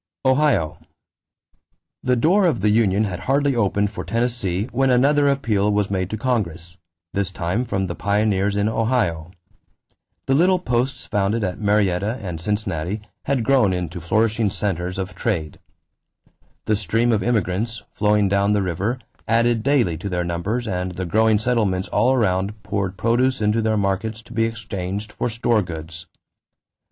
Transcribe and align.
=Ohio.= 0.25 0.79
The 2.01 2.15
door 2.15 2.47
of 2.47 2.61
the 2.61 2.71
union 2.71 3.03
had 3.03 3.19
hardly 3.19 3.55
opened 3.55 3.91
for 3.91 4.03
Tennessee 4.03 4.67
when 4.71 4.89
another 4.89 5.29
appeal 5.29 5.71
was 5.71 5.91
made 5.91 6.09
to 6.09 6.17
Congress, 6.17 6.79
this 7.13 7.29
time 7.29 7.65
from 7.65 7.85
the 7.85 7.93
pioneers 7.93 8.55
in 8.55 8.67
Ohio. 8.67 9.29
The 10.25 10.33
little 10.33 10.57
posts 10.57 11.05
founded 11.05 11.43
at 11.43 11.59
Marietta 11.59 12.17
and 12.19 12.41
Cincinnati 12.41 13.01
had 13.25 13.43
grown 13.43 13.73
into 13.73 14.01
flourishing 14.01 14.49
centers 14.49 14.97
of 14.97 15.13
trade. 15.13 15.59
The 16.65 16.75
stream 16.75 17.11
of 17.11 17.21
immigrants, 17.21 17.83
flowing 17.93 18.27
down 18.27 18.53
the 18.53 18.63
river, 18.63 18.97
added 19.27 19.61
daily 19.61 19.97
to 19.99 20.09
their 20.09 20.23
numbers 20.23 20.67
and 20.67 20.93
the 20.93 21.05
growing 21.05 21.37
settlements 21.37 21.87
all 21.89 22.11
around 22.11 22.63
poured 22.63 22.97
produce 22.97 23.39
into 23.39 23.61
their 23.61 23.77
markets 23.77 24.23
to 24.23 24.33
be 24.33 24.45
exchanged 24.45 25.11
for 25.11 25.29
"store 25.29 25.61
goods." 25.61 26.07